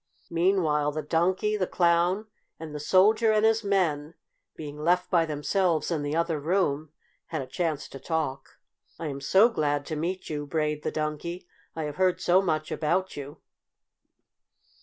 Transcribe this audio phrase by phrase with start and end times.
[0.31, 2.25] Meanwhile the Donkey, the Clown,
[2.59, 4.15] and the Soldier and his men,
[4.55, 6.89] being left by themselves in the other room,
[7.27, 8.57] had a chance to talk.
[8.97, 11.47] "I am so glad to meet you," brayed the Donkey.
[11.75, 13.41] "I have heard so much about you."